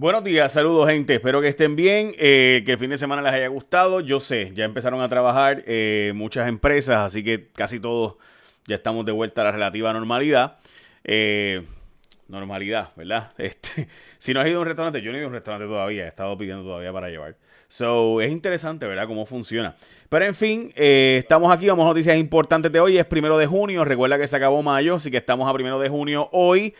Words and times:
Buenos 0.00 0.22
días, 0.22 0.52
saludos 0.52 0.88
gente, 0.88 1.16
espero 1.16 1.40
que 1.40 1.48
estén 1.48 1.74
bien, 1.74 2.12
eh, 2.18 2.62
que 2.64 2.70
el 2.70 2.78
fin 2.78 2.88
de 2.88 2.98
semana 2.98 3.20
les 3.20 3.32
haya 3.32 3.48
gustado. 3.48 3.98
Yo 3.98 4.20
sé, 4.20 4.52
ya 4.54 4.64
empezaron 4.64 5.00
a 5.00 5.08
trabajar 5.08 5.64
eh, 5.66 6.12
muchas 6.14 6.48
empresas, 6.48 6.98
así 6.98 7.24
que 7.24 7.48
casi 7.48 7.80
todos 7.80 8.14
ya 8.68 8.76
estamos 8.76 9.04
de 9.06 9.10
vuelta 9.10 9.40
a 9.40 9.46
la 9.46 9.50
relativa 9.50 9.92
normalidad. 9.92 10.56
Eh, 11.02 11.64
normalidad, 12.28 12.90
¿verdad? 12.94 13.32
Este, 13.38 13.88
si 14.18 14.32
no 14.32 14.40
has 14.40 14.46
ido 14.46 14.58
a 14.58 14.60
un 14.60 14.66
restaurante, 14.66 15.02
yo 15.02 15.10
no 15.10 15.16
he 15.16 15.18
ido 15.18 15.26
a 15.26 15.30
un 15.30 15.34
restaurante 15.34 15.66
todavía, 15.66 16.04
he 16.04 16.08
estado 16.08 16.38
pidiendo 16.38 16.62
todavía 16.62 16.92
para 16.92 17.08
llevar. 17.08 17.34
So, 17.66 18.20
es 18.20 18.30
interesante, 18.30 18.86
¿verdad? 18.86 19.08
Cómo 19.08 19.26
funciona. 19.26 19.74
Pero 20.08 20.24
en 20.24 20.34
fin, 20.36 20.70
estamos 20.76 21.52
aquí, 21.52 21.66
vamos 21.66 21.84
a 21.86 21.88
noticias 21.88 22.16
importantes 22.16 22.70
de 22.70 22.78
hoy. 22.78 22.98
Es 22.98 23.04
primero 23.04 23.36
de 23.36 23.46
junio, 23.46 23.84
recuerda 23.84 24.16
que 24.16 24.28
se 24.28 24.36
acabó 24.36 24.62
mayo, 24.62 24.94
así 24.94 25.10
que 25.10 25.16
estamos 25.16 25.50
a 25.50 25.52
primero 25.52 25.80
de 25.80 25.88
junio 25.88 26.28
hoy. 26.30 26.72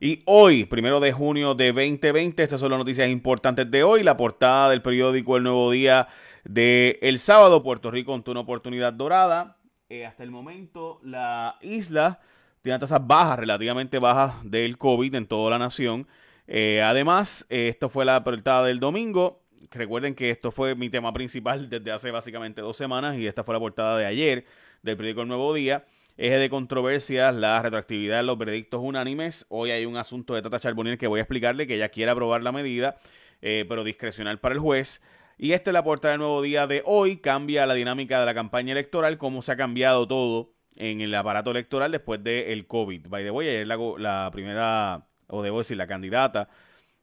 Y 0.00 0.22
hoy, 0.26 0.64
primero 0.64 1.00
de 1.00 1.10
junio 1.10 1.56
de 1.56 1.72
2020, 1.72 2.40
estas 2.40 2.60
son 2.60 2.70
las 2.70 2.78
noticias 2.78 3.08
importantes 3.08 3.68
de 3.68 3.82
hoy. 3.82 4.04
La 4.04 4.16
portada 4.16 4.70
del 4.70 4.80
periódico 4.80 5.36
El 5.36 5.42
Nuevo 5.42 5.72
Día 5.72 6.06
de 6.44 7.00
el 7.02 7.18
sábado, 7.18 7.64
Puerto 7.64 7.90
Rico 7.90 8.14
ante 8.14 8.30
una 8.30 8.40
oportunidad 8.40 8.92
dorada. 8.92 9.56
Eh, 9.88 10.06
hasta 10.06 10.22
el 10.22 10.30
momento, 10.30 11.00
la 11.02 11.56
isla 11.62 12.20
tiene 12.62 12.78
tasas 12.78 13.04
bajas, 13.04 13.40
relativamente 13.40 13.98
bajas 13.98 14.34
del 14.44 14.78
COVID 14.78 15.16
en 15.16 15.26
toda 15.26 15.50
la 15.50 15.58
nación. 15.58 16.06
Eh, 16.46 16.80
además, 16.80 17.44
eh, 17.50 17.66
esto 17.66 17.88
fue 17.88 18.04
la 18.04 18.22
portada 18.22 18.66
del 18.66 18.78
domingo. 18.78 19.42
Recuerden 19.72 20.14
que 20.14 20.30
esto 20.30 20.52
fue 20.52 20.76
mi 20.76 20.90
tema 20.90 21.12
principal 21.12 21.68
desde 21.68 21.90
hace 21.90 22.12
básicamente 22.12 22.60
dos 22.60 22.76
semanas 22.76 23.16
y 23.18 23.26
esta 23.26 23.42
fue 23.42 23.52
la 23.52 23.60
portada 23.60 23.98
de 23.98 24.06
ayer 24.06 24.44
del 24.82 24.96
periódico 24.96 25.22
El 25.22 25.28
Nuevo 25.28 25.52
Día. 25.54 25.84
Eje 26.20 26.36
de 26.36 26.50
controversias, 26.50 27.32
la 27.32 27.62
retroactividad 27.62 28.16
de 28.16 28.22
los 28.24 28.36
veredictos 28.36 28.80
unánimes. 28.82 29.46
Hoy 29.50 29.70
hay 29.70 29.86
un 29.86 29.96
asunto 29.96 30.34
de 30.34 30.42
Tata 30.42 30.58
Charbonnier 30.58 30.98
que 30.98 31.06
voy 31.06 31.20
a 31.20 31.22
explicarle 31.22 31.68
que 31.68 31.76
ella 31.76 31.90
quiere 31.90 32.10
aprobar 32.10 32.42
la 32.42 32.50
medida, 32.50 32.96
eh, 33.40 33.64
pero 33.68 33.84
discrecional 33.84 34.40
para 34.40 34.56
el 34.56 34.60
juez. 34.60 35.00
Y 35.38 35.52
esta 35.52 35.70
es 35.70 35.74
la 35.74 35.84
portada 35.84 36.10
del 36.14 36.18
nuevo 36.18 36.42
día 36.42 36.66
de 36.66 36.82
hoy. 36.84 37.18
Cambia 37.18 37.66
la 37.66 37.74
dinámica 37.74 38.18
de 38.18 38.26
la 38.26 38.34
campaña 38.34 38.72
electoral, 38.72 39.16
cómo 39.16 39.42
se 39.42 39.52
ha 39.52 39.56
cambiado 39.56 40.08
todo 40.08 40.50
en 40.74 41.00
el 41.00 41.14
aparato 41.14 41.52
electoral 41.52 41.92
después 41.92 42.20
del 42.24 42.66
COVID. 42.66 43.06
By 43.06 43.22
the 43.22 43.30
way, 43.30 43.48
ayer 43.50 43.68
la, 43.68 44.28
primera, 44.32 45.06
o 45.28 45.44
debo 45.44 45.58
decir, 45.58 45.76
la 45.76 45.86
candidata, 45.86 46.48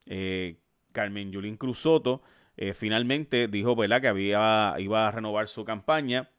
eh, 0.08 0.58
Carmen 0.92 1.32
Yulín 1.32 1.56
Cruzoto, 1.56 2.22
eh, 2.58 2.74
finalmente 2.74 3.48
dijo 3.48 3.78
¿verdad? 3.78 4.02
que 4.02 4.10
había, 4.10 4.76
iba 4.78 5.08
a 5.08 5.12
renovar 5.12 5.48
su 5.48 5.64
campaña. 5.64 6.30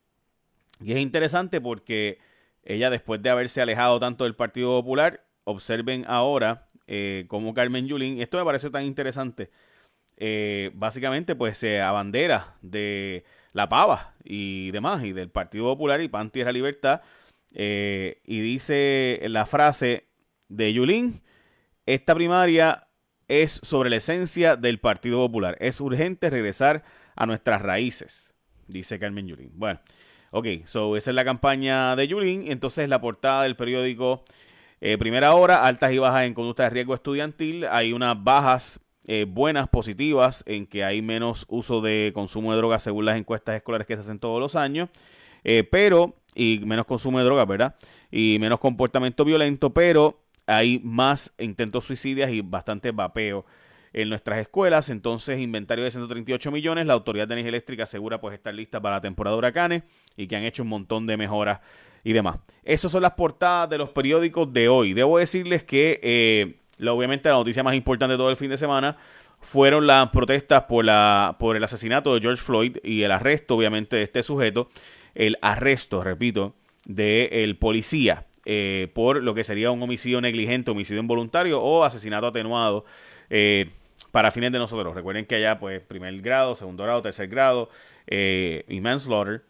Y 0.78 0.92
es 0.92 0.98
interesante 0.98 1.62
porque 1.62 2.18
ella, 2.66 2.90
después 2.90 3.22
de 3.22 3.30
haberse 3.30 3.62
alejado 3.62 4.00
tanto 4.00 4.24
del 4.24 4.34
Partido 4.34 4.70
Popular, 4.80 5.24
observen 5.44 6.04
ahora 6.08 6.68
eh, 6.88 7.24
cómo 7.28 7.54
Carmen 7.54 7.86
Yulín, 7.86 8.20
esto 8.20 8.38
me 8.38 8.44
parece 8.44 8.70
tan 8.70 8.84
interesante, 8.84 9.50
eh, 10.16 10.70
básicamente 10.74 11.36
pues 11.36 11.58
se 11.58 11.80
abandera 11.80 12.56
de 12.62 13.24
la 13.52 13.68
pava 13.68 14.14
y 14.24 14.72
demás, 14.72 15.04
y 15.04 15.12
del 15.12 15.30
Partido 15.30 15.64
Popular 15.64 16.00
y 16.00 16.08
PAN 16.08 16.30
Tierra 16.30 16.50
Libertad, 16.50 17.02
eh, 17.54 18.20
y 18.24 18.40
dice 18.40 19.20
la 19.28 19.46
frase 19.46 20.08
de 20.48 20.72
Yulín, 20.72 21.22
esta 21.86 22.16
primaria 22.16 22.88
es 23.28 23.60
sobre 23.62 23.90
la 23.90 23.96
esencia 23.96 24.56
del 24.56 24.80
Partido 24.80 25.18
Popular, 25.18 25.56
es 25.60 25.80
urgente 25.80 26.30
regresar 26.30 26.82
a 27.14 27.26
nuestras 27.26 27.62
raíces, 27.62 28.34
dice 28.66 28.98
Carmen 28.98 29.28
Yulín. 29.28 29.52
Bueno. 29.54 29.78
Ok, 30.30 30.46
so 30.64 30.96
esa 30.96 31.10
es 31.10 31.14
la 31.14 31.24
campaña 31.24 31.96
de 31.96 32.08
Yulín. 32.08 32.44
Entonces 32.50 32.88
la 32.88 33.00
portada 33.00 33.44
del 33.44 33.56
periódico 33.56 34.24
eh, 34.80 34.98
Primera 34.98 35.34
Hora, 35.34 35.64
altas 35.64 35.92
y 35.92 35.98
bajas 35.98 36.26
en 36.26 36.34
conducta 36.34 36.64
de 36.64 36.70
riesgo 36.70 36.94
estudiantil. 36.94 37.66
Hay 37.70 37.92
unas 37.92 38.22
bajas 38.22 38.80
eh, 39.06 39.24
buenas, 39.28 39.68
positivas, 39.68 40.42
en 40.46 40.66
que 40.66 40.84
hay 40.84 41.00
menos 41.00 41.46
uso 41.48 41.80
de 41.80 42.10
consumo 42.14 42.52
de 42.52 42.58
drogas 42.58 42.82
según 42.82 43.04
las 43.04 43.16
encuestas 43.16 43.56
escolares 43.56 43.86
que 43.86 43.94
se 43.94 44.00
hacen 44.00 44.18
todos 44.18 44.40
los 44.40 44.56
años. 44.56 44.88
Eh, 45.44 45.62
pero, 45.62 46.16
y 46.34 46.60
menos 46.66 46.86
consumo 46.86 47.18
de 47.18 47.24
drogas, 47.24 47.46
¿verdad? 47.46 47.76
Y 48.10 48.38
menos 48.40 48.58
comportamiento 48.58 49.24
violento, 49.24 49.72
pero 49.72 50.18
hay 50.46 50.80
más 50.82 51.32
intentos 51.38 51.84
suicidios 51.84 52.30
y 52.30 52.40
bastante 52.40 52.90
vapeo 52.90 53.44
en 53.96 54.10
nuestras 54.10 54.38
escuelas. 54.38 54.90
Entonces, 54.90 55.40
inventario 55.40 55.82
de 55.82 55.90
138 55.90 56.52
millones. 56.52 56.86
La 56.86 56.92
Autoridad 56.92 57.26
de 57.26 57.34
Energía 57.34 57.48
Eléctrica 57.48 57.84
asegura 57.84 58.20
pues 58.20 58.34
estar 58.34 58.54
lista 58.54 58.80
para 58.80 58.96
la 58.96 59.00
temporada 59.00 59.34
de 59.34 59.38
huracanes 59.38 59.82
y 60.16 60.28
que 60.28 60.36
han 60.36 60.44
hecho 60.44 60.62
un 60.62 60.68
montón 60.68 61.06
de 61.06 61.16
mejoras 61.16 61.60
y 62.04 62.12
demás. 62.12 62.38
Esas 62.62 62.92
son 62.92 63.02
las 63.02 63.12
portadas 63.12 63.70
de 63.70 63.78
los 63.78 63.88
periódicos 63.88 64.52
de 64.52 64.68
hoy. 64.68 64.92
Debo 64.92 65.18
decirles 65.18 65.64
que, 65.64 65.98
eh, 66.02 66.56
obviamente, 66.86 67.30
la 67.30 67.36
noticia 67.36 67.62
más 67.62 67.74
importante 67.74 68.12
de 68.12 68.18
todo 68.18 68.30
el 68.30 68.36
fin 68.36 68.50
de 68.50 68.58
semana 68.58 68.98
fueron 69.40 69.86
las 69.86 70.10
protestas 70.10 70.64
por, 70.64 70.84
la, 70.84 71.36
por 71.38 71.56
el 71.56 71.64
asesinato 71.64 72.14
de 72.14 72.20
George 72.20 72.42
Floyd 72.42 72.76
y 72.84 73.02
el 73.02 73.10
arresto, 73.10 73.56
obviamente, 73.56 73.96
de 73.96 74.02
este 74.02 74.22
sujeto. 74.22 74.68
El 75.14 75.38
arresto, 75.40 76.04
repito, 76.04 76.54
del 76.84 77.56
policía 77.56 78.26
eh, 78.48 78.92
por 78.94 79.24
lo 79.24 79.34
que 79.34 79.42
sería 79.42 79.72
un 79.72 79.82
homicidio 79.82 80.20
negligente, 80.20 80.70
homicidio 80.70 81.00
involuntario 81.00 81.60
o 81.60 81.82
asesinato 81.82 82.28
atenuado. 82.28 82.84
Eh, 83.28 83.70
para 84.16 84.30
fines 84.30 84.50
de 84.50 84.58
nosotros. 84.58 84.94
Recuerden 84.94 85.26
que 85.26 85.34
allá, 85.34 85.58
pues, 85.58 85.78
primer 85.78 86.18
grado, 86.22 86.54
segundo 86.54 86.84
grado, 86.84 87.02
tercer 87.02 87.28
grado 87.28 87.68
eh, 88.06 88.64
y 88.66 88.80
manslaughter. 88.80 89.42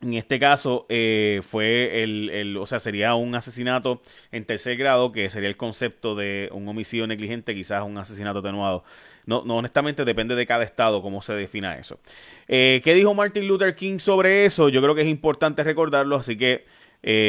En 0.00 0.14
este 0.14 0.38
caso 0.38 0.86
eh, 0.88 1.40
fue 1.42 2.04
el, 2.04 2.56
o 2.56 2.66
sea, 2.66 2.78
sería 2.78 3.16
un 3.16 3.34
asesinato 3.34 4.00
en 4.30 4.44
tercer 4.44 4.76
grado, 4.76 5.10
que 5.10 5.28
sería 5.28 5.48
el 5.48 5.56
concepto 5.56 6.14
de 6.14 6.50
un 6.52 6.68
homicidio 6.68 7.08
negligente, 7.08 7.52
quizás 7.52 7.82
un 7.82 7.98
asesinato 7.98 8.38
atenuado. 8.38 8.84
No, 9.26 9.42
no 9.44 9.56
honestamente 9.56 10.04
depende 10.04 10.36
de 10.36 10.46
cada 10.46 10.62
estado 10.62 11.02
cómo 11.02 11.20
se 11.20 11.34
defina 11.34 11.76
eso. 11.76 11.98
Eh, 12.46 12.80
¿Qué 12.84 12.94
dijo 12.94 13.12
Martin 13.12 13.48
Luther 13.48 13.74
King 13.74 13.98
sobre 13.98 14.44
eso? 14.44 14.68
Yo 14.68 14.80
creo 14.80 14.94
que 14.94 15.02
es 15.02 15.08
importante 15.08 15.64
recordarlo, 15.64 16.14
así 16.14 16.38
que 16.38 16.64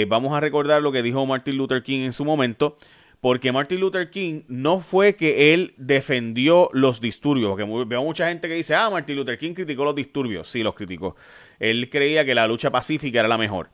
vamos 0.07 0.33
a 0.33 0.39
recordar 0.39 0.83
lo 0.83 0.91
que 0.91 1.01
dijo 1.01 1.25
Martin 1.25 1.57
Luther 1.57 1.81
King 1.81 2.01
en 2.01 2.13
su 2.13 2.23
momento 2.23 2.77
porque 3.23 3.53
Martin 3.53 3.79
Luther 3.79 4.09
King 4.09 4.41
no 4.49 4.81
fue 4.81 5.15
que 5.15 5.53
él 5.53 5.73
defendió 5.77 6.69
los 6.73 6.99
disturbios, 6.99 7.51
porque 7.51 7.85
veo 7.85 8.03
mucha 8.03 8.27
gente 8.27 8.49
que 8.49 8.55
dice, 8.55 8.75
ah, 8.75 8.89
Martin 8.89 9.15
Luther 9.15 9.37
King 9.37 9.53
criticó 9.53 9.85
los 9.85 9.95
disturbios, 9.95 10.49
sí, 10.49 10.61
los 10.61 10.75
criticó. 10.75 11.15
Él 11.57 11.89
creía 11.89 12.25
que 12.25 12.35
la 12.35 12.45
lucha 12.47 12.69
pacífica 12.69 13.21
era 13.21 13.29
la 13.29 13.37
mejor. 13.37 13.69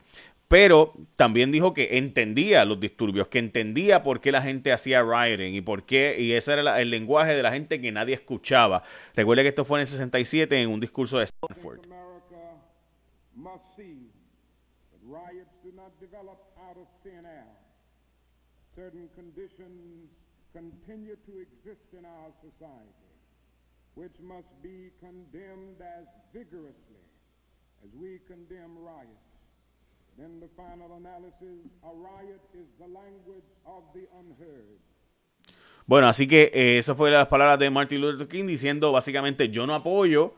Pero 0.46 0.94
también 1.16 1.50
dijo 1.50 1.74
que 1.74 1.98
entendía 1.98 2.64
los 2.64 2.78
disturbios, 2.78 3.26
que 3.26 3.40
entendía 3.40 4.04
por 4.04 4.20
qué 4.20 4.30
la 4.30 4.40
gente 4.40 4.72
hacía 4.72 5.02
rioting 5.02 5.56
y 5.56 5.62
por 5.62 5.82
qué, 5.82 6.14
y 6.16 6.30
ese 6.30 6.52
era 6.52 6.80
el 6.80 6.90
lenguaje 6.90 7.34
de 7.34 7.42
la 7.42 7.50
gente 7.50 7.80
que 7.80 7.90
nadie 7.90 8.14
escuchaba. 8.14 8.84
Recuerde 9.16 9.42
que 9.42 9.48
esto 9.48 9.64
fue 9.64 9.80
en 9.80 9.82
el 9.82 9.88
67 9.88 10.62
en 10.62 10.70
un 10.70 10.78
discurso 10.78 11.18
de 11.18 11.24
Stanford. 11.24 11.80
Certain 18.74 19.08
conditions 19.14 20.10
continue 20.52 21.16
to 21.26 21.32
exist 21.40 21.86
in 21.92 22.04
our 22.04 22.30
society, 22.42 23.10
which 23.94 24.14
must 24.20 24.50
be 24.62 24.90
condemned 25.00 25.80
as 25.80 26.06
vigorously 26.32 27.04
as 27.84 27.90
we 27.94 28.20
condemn 28.26 28.78
riots. 28.78 29.26
In 30.18 30.40
the 30.40 30.48
final 30.56 30.96
analysis, 30.96 31.64
a 31.82 31.92
riot 31.94 32.42
is 32.52 32.66
the 32.78 32.86
language 32.86 33.48
of 33.64 33.82
the 33.94 34.06
unheard. 34.18 34.80
Bueno, 35.86 36.08
así 36.08 36.28
que 36.28 36.50
eh, 36.52 36.78
eso 36.78 36.94
fue 36.94 37.10
las 37.10 37.26
palabras 37.28 37.58
de 37.58 37.70
Martin 37.70 38.00
Luther 38.00 38.28
King 38.28 38.46
diciendo 38.46 38.92
básicamente 38.92 39.48
yo 39.48 39.66
no 39.66 39.74
apoyo, 39.74 40.34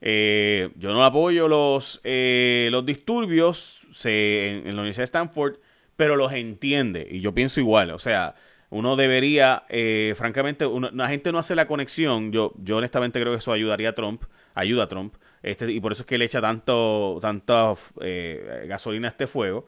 eh, 0.00 0.70
yo 0.76 0.92
no 0.92 1.04
apoyo 1.04 1.48
los, 1.48 2.00
eh, 2.04 2.68
los 2.70 2.84
disturbios 2.84 3.86
se, 3.92 4.48
en, 4.48 4.66
en 4.66 4.74
la 4.74 4.82
Universidad 4.82 5.02
de 5.02 5.04
Stanford 5.04 5.56
pero 6.00 6.16
los 6.16 6.32
entiende. 6.32 7.06
Y 7.10 7.20
yo 7.20 7.34
pienso 7.34 7.60
igual, 7.60 7.90
o 7.90 7.98
sea, 7.98 8.34
uno 8.70 8.96
debería, 8.96 9.64
eh, 9.68 10.14
francamente, 10.16 10.64
la 10.94 11.08
gente 11.10 11.30
no 11.30 11.38
hace 11.38 11.54
la 11.54 11.66
conexión. 11.66 12.32
Yo, 12.32 12.54
yo 12.56 12.78
honestamente 12.78 13.20
creo 13.20 13.34
que 13.34 13.38
eso 13.38 13.52
ayudaría 13.52 13.90
a 13.90 13.94
Trump, 13.94 14.22
ayuda 14.54 14.84
a 14.84 14.88
Trump, 14.88 15.16
este, 15.42 15.70
y 15.70 15.78
por 15.78 15.92
eso 15.92 16.04
es 16.04 16.06
que 16.06 16.16
le 16.16 16.24
echa 16.24 16.40
tanto, 16.40 17.18
tanta 17.20 17.74
eh, 18.00 18.64
gasolina 18.66 19.08
a 19.08 19.10
este 19.10 19.26
fuego. 19.26 19.66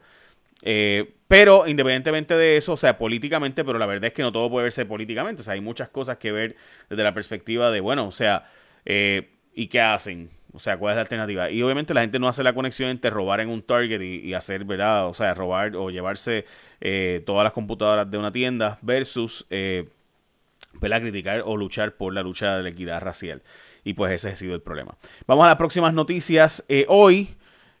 Eh, 0.63 1.13
pero 1.27 1.67
independientemente 1.67 2.35
de 2.35 2.57
eso, 2.57 2.73
o 2.73 2.77
sea, 2.77 2.97
políticamente, 2.97 3.63
pero 3.63 3.77
la 3.77 3.85
verdad 3.85 4.05
es 4.05 4.13
que 4.13 4.23
no 4.23 4.31
todo 4.31 4.49
puede 4.49 4.63
verse 4.63 4.87
políticamente. 4.87 5.43
O 5.43 5.45
sea, 5.45 5.53
hay 5.53 5.61
muchas 5.61 5.89
cosas 5.89 6.17
que 6.17 6.31
ver 6.31 6.55
desde 6.89 7.03
la 7.03 7.13
perspectiva 7.13 7.69
de, 7.69 7.79
bueno, 7.79 8.07
o 8.07 8.11
sea, 8.11 8.49
¿y 8.85 9.67
qué 9.67 9.81
hacen? 9.81 10.31
O 10.53 10.59
sea, 10.59 10.77
¿cuál 10.77 10.93
es 10.93 10.95
la 10.95 11.01
alternativa? 11.01 11.49
Y 11.49 11.63
obviamente 11.63 11.93
la 11.93 12.01
gente 12.01 12.19
no 12.19 12.27
hace 12.27 12.43
la 12.43 12.53
conexión 12.53 12.89
entre 12.89 13.09
robar 13.09 13.39
en 13.39 13.49
un 13.49 13.63
Target 13.63 14.01
y, 14.01 14.33
hacer, 14.35 14.65
¿verdad? 14.65 15.07
O 15.07 15.13
sea, 15.13 15.33
robar 15.33 15.75
o 15.75 15.89
llevarse 15.89 16.45
eh, 16.79 17.23
todas 17.25 17.43
las 17.43 17.53
computadoras 17.53 18.09
de 18.09 18.17
una 18.17 18.31
tienda 18.31 18.77
versus, 18.81 19.45
eh. 19.49 19.89
Criticar 20.79 21.43
o 21.45 21.55
luchar 21.55 21.93
por 21.93 22.13
la 22.13 22.23
lucha 22.23 22.57
de 22.57 22.63
la 22.63 22.69
equidad 22.69 23.01
racial. 23.01 23.41
Y 23.83 23.93
pues 23.93 24.11
ese 24.11 24.29
ha 24.29 24.35
sido 24.35 24.55
el 24.55 24.61
problema. 24.61 24.95
Vamos 25.27 25.45
a 25.45 25.49
las 25.49 25.57
próximas 25.57 25.93
noticias. 25.93 26.63
Eh, 26.67 26.85
hoy, 26.89 27.35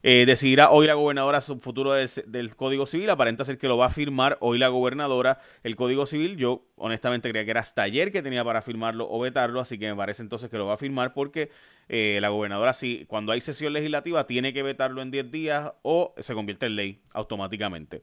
Eh, 0.05 0.25
decidirá 0.25 0.69
hoy 0.69 0.85
la 0.85 0.95
gobernadora 0.95 1.39
su 1.39 1.59
futuro 1.59 1.93
del, 1.93 2.55
Código 2.57 2.85
Civil. 2.85 3.09
Aparenta 3.09 3.45
ser 3.45 3.57
que 3.57 3.69
lo 3.69 3.77
va 3.77 3.85
a 3.85 3.89
firmar 3.89 4.37
hoy 4.41 4.57
la 4.57 4.67
gobernadora 4.67 5.39
el 5.63 5.77
Código 5.77 6.05
Civil. 6.05 6.35
Yo 6.35 6.65
honestamente 6.75 7.29
creía 7.29 7.45
que 7.45 7.51
era 7.51 7.61
hasta 7.61 7.83
ayer 7.83 8.11
que 8.11 8.21
tenía 8.21 8.43
para 8.43 8.61
firmarlo 8.61 9.07
o 9.09 9.17
vetarlo, 9.21 9.61
así 9.61 9.79
que 9.79 9.87
me 9.89 9.95
parece 9.95 10.21
entonces 10.21 10.49
que 10.49 10.57
lo 10.57 10.65
va 10.65 10.73
a 10.73 10.77
firmar 10.77 11.13
porque 11.13 11.51
eh, 11.87 12.19
la 12.21 12.27
gobernadora, 12.27 12.73
si 12.73 13.05
cuando 13.05 13.31
hay 13.31 13.39
sesión 13.39 13.71
legislativa, 13.71 14.27
tiene 14.27 14.51
que 14.51 14.61
vetarlo 14.61 15.01
en 15.01 15.09
10 15.09 15.31
días 15.31 15.71
o 15.83 16.13
se 16.17 16.33
convierte 16.33 16.65
en 16.65 16.75
ley 16.75 16.99
automáticamente. 17.13 18.01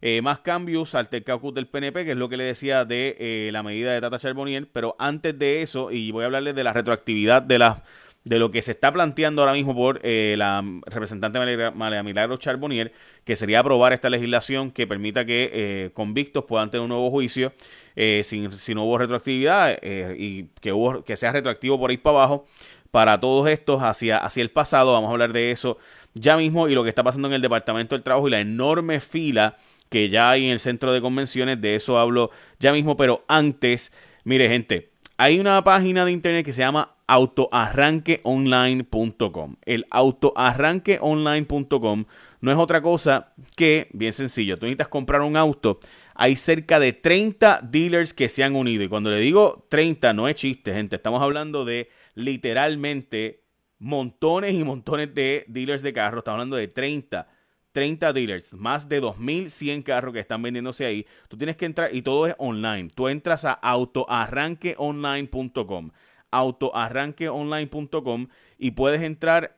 Eh, 0.00 0.22
más 0.22 0.40
cambios 0.40 0.94
al 0.94 1.10
caucus 1.22 1.52
del 1.52 1.66
PNP, 1.66 2.06
que 2.06 2.12
es 2.12 2.16
lo 2.16 2.30
que 2.30 2.38
le 2.38 2.44
decía 2.44 2.86
de 2.86 3.50
la 3.52 3.62
medida 3.62 3.92
de 3.92 4.00
Tata 4.00 4.18
Charbonnier, 4.18 4.68
pero 4.72 4.96
antes 4.98 5.38
de 5.38 5.60
eso, 5.60 5.90
y 5.90 6.12
voy 6.12 6.22
a 6.22 6.26
hablarles 6.26 6.54
de 6.54 6.64
la 6.64 6.72
retroactividad 6.72 7.42
de 7.42 7.58
las 7.58 7.82
de 8.24 8.38
lo 8.38 8.50
que 8.50 8.62
se 8.62 8.70
está 8.70 8.92
planteando 8.92 9.42
ahora 9.42 9.52
mismo 9.52 9.74
por 9.74 10.00
eh, 10.04 10.36
la 10.38 10.64
representante 10.86 11.38
María 11.74 12.02
Milagro 12.02 12.36
Charbonnier, 12.36 12.92
que 13.24 13.36
sería 13.36 13.60
aprobar 13.60 13.92
esta 13.92 14.10
legislación 14.10 14.70
que 14.70 14.86
permita 14.86 15.24
que 15.24 15.50
eh, 15.52 15.90
convictos 15.92 16.44
puedan 16.44 16.70
tener 16.70 16.82
un 16.82 16.90
nuevo 16.90 17.10
juicio 17.10 17.52
eh, 17.96 18.22
sin, 18.24 18.52
si 18.58 18.74
no 18.74 18.84
hubo 18.84 18.98
retroactividad 18.98 19.78
y 20.16 20.44
que, 20.60 20.72
hubo, 20.72 21.02
que 21.04 21.16
sea 21.16 21.32
retroactivo 21.32 21.78
por 21.78 21.90
ahí 21.90 21.96
para 21.96 22.18
abajo 22.18 22.46
para 22.92 23.18
todos 23.18 23.48
estos 23.48 23.82
hacia, 23.82 24.18
hacia 24.18 24.42
el 24.42 24.50
pasado. 24.50 24.92
Vamos 24.92 25.08
a 25.08 25.12
hablar 25.12 25.32
de 25.32 25.50
eso 25.50 25.78
ya 26.14 26.36
mismo 26.36 26.68
y 26.68 26.74
lo 26.74 26.84
que 26.84 26.90
está 26.90 27.02
pasando 27.02 27.26
en 27.26 27.34
el 27.34 27.42
Departamento 27.42 27.96
del 27.96 28.04
Trabajo 28.04 28.28
y 28.28 28.30
la 28.30 28.40
enorme 28.40 29.00
fila 29.00 29.56
que 29.88 30.08
ya 30.08 30.30
hay 30.30 30.46
en 30.46 30.52
el 30.52 30.60
centro 30.60 30.92
de 30.92 31.00
convenciones. 31.00 31.60
De 31.60 31.74
eso 31.74 31.98
hablo 31.98 32.30
ya 32.60 32.72
mismo, 32.72 32.96
pero 32.96 33.24
antes, 33.28 33.92
mire 34.24 34.48
gente, 34.48 34.90
hay 35.16 35.40
una 35.40 35.62
página 35.64 36.04
de 36.04 36.12
internet 36.12 36.44
que 36.44 36.52
se 36.52 36.60
llama 36.60 36.94
autoarranqueonline.com. 37.12 39.56
El 39.66 39.84
autoarranqueonline.com 39.90 42.04
no 42.40 42.50
es 42.50 42.56
otra 42.56 42.80
cosa 42.80 43.34
que, 43.54 43.88
bien 43.92 44.14
sencillo, 44.14 44.56
tú 44.56 44.64
necesitas 44.64 44.88
comprar 44.88 45.20
un 45.20 45.36
auto. 45.36 45.78
Hay 46.14 46.36
cerca 46.36 46.80
de 46.80 46.94
30 46.94 47.60
dealers 47.62 48.14
que 48.14 48.30
se 48.30 48.44
han 48.44 48.56
unido. 48.56 48.82
Y 48.82 48.88
cuando 48.88 49.10
le 49.10 49.20
digo 49.20 49.66
30, 49.68 50.14
no 50.14 50.26
es 50.26 50.36
chiste, 50.36 50.72
gente. 50.72 50.96
Estamos 50.96 51.20
hablando 51.20 51.66
de 51.66 51.90
literalmente 52.14 53.42
montones 53.78 54.54
y 54.54 54.64
montones 54.64 55.14
de 55.14 55.44
dealers 55.48 55.82
de 55.82 55.92
carros. 55.92 56.20
Estamos 56.20 56.36
hablando 56.36 56.56
de 56.56 56.68
30. 56.68 57.28
30 57.72 58.12
dealers, 58.12 58.52
más 58.52 58.88
de 58.88 59.00
2100 59.00 59.82
carros 59.82 60.14
que 60.14 60.20
están 60.20 60.40
vendiéndose 60.42 60.86
ahí. 60.86 61.06
Tú 61.28 61.36
tienes 61.38 61.56
que 61.56 61.66
entrar 61.66 61.94
y 61.94 62.02
todo 62.02 62.26
es 62.26 62.34
online. 62.38 62.90
Tú 62.94 63.08
entras 63.08 63.44
a 63.44 63.52
autoarranqueonline.com 63.52 65.90
autoarranqueonline.com 66.32 68.26
y 68.58 68.72
puedes 68.72 69.02
entrar 69.02 69.56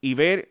y 0.00 0.14
ver 0.14 0.50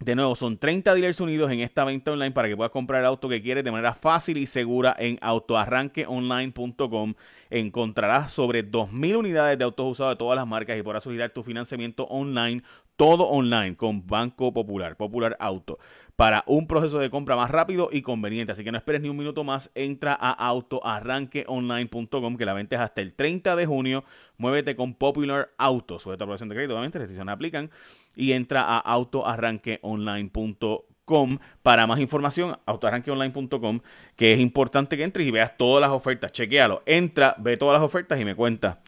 de 0.00 0.16
nuevo, 0.16 0.34
son 0.34 0.58
30 0.58 0.92
dealers 0.92 1.20
unidos 1.20 1.50
en 1.52 1.60
esta 1.60 1.84
venta 1.84 2.12
online 2.12 2.32
para 2.32 2.48
que 2.48 2.56
puedas 2.56 2.72
comprar 2.72 3.00
el 3.00 3.06
auto 3.06 3.28
que 3.28 3.40
quieres 3.40 3.64
de 3.64 3.70
manera 3.70 3.94
fácil 3.94 4.36
y 4.36 4.46
segura 4.46 4.94
en 4.98 5.18
autoarranqueonline.com. 5.22 7.14
Encontrarás 7.48 8.32
sobre 8.32 8.68
2.000 8.68 9.16
unidades 9.16 9.56
de 9.56 9.64
autos 9.64 9.92
usados 9.92 10.14
de 10.14 10.16
todas 10.18 10.36
las 10.36 10.46
marcas 10.46 10.76
y 10.76 10.82
podrás 10.82 11.04
solicitar 11.04 11.30
tu 11.30 11.42
financiamiento 11.42 12.04
online, 12.04 12.62
todo 12.96 13.24
online 13.24 13.76
con 13.76 14.06
Banco 14.06 14.52
Popular, 14.52 14.96
Popular 14.96 15.36
Auto 15.40 15.78
para 16.16 16.42
un 16.46 16.66
proceso 16.66 16.98
de 16.98 17.10
compra 17.10 17.36
más 17.36 17.50
rápido 17.50 17.88
y 17.90 18.02
conveniente. 18.02 18.52
Así 18.52 18.62
que 18.62 18.70
no 18.70 18.76
esperes 18.78 19.00
ni 19.02 19.08
un 19.08 19.16
minuto 19.16 19.42
más, 19.44 19.70
entra 19.74 20.16
a 20.18 20.30
autoarranqueonline.com 20.30 22.36
que 22.36 22.44
la 22.44 22.52
venta 22.54 22.76
es 22.76 22.82
hasta 22.82 23.00
el 23.00 23.14
30 23.14 23.56
de 23.56 23.66
junio. 23.66 24.04
Muévete 24.36 24.76
con 24.76 24.94
Popular 24.94 25.50
Auto, 25.58 25.98
sujeta 25.98 26.22
a 26.22 26.26
aprobación 26.26 26.48
de 26.48 26.54
crédito, 26.54 26.74
obviamente, 26.74 26.98
restricciones 26.98 27.32
aplican. 27.32 27.72
Y 28.14 28.30
entra 28.32 28.62
a 28.62 28.78
autoarranqueonline.com 28.78 31.38
para 31.62 31.86
más 31.86 32.00
información, 32.00 32.56
autoarranqueonline.com, 32.64 33.80
que 34.16 34.32
es 34.32 34.40
importante 34.40 34.96
que 34.96 35.04
entres 35.04 35.26
y 35.26 35.30
veas 35.30 35.58
todas 35.58 35.78
las 35.80 35.90
ofertas, 35.90 36.32
chequealo, 36.32 36.82
entra, 36.86 37.36
ve 37.38 37.58
todas 37.58 37.74
las 37.74 37.82
ofertas 37.82 38.18
y 38.20 38.24
me 38.24 38.34
cuenta 38.34 38.80